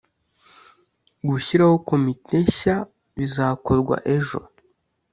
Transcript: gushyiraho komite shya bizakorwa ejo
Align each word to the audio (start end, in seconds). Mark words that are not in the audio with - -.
gushyiraho 1.27 1.75
komite 1.89 2.37
shya 2.57 2.75
bizakorwa 3.17 3.95
ejo 4.15 4.39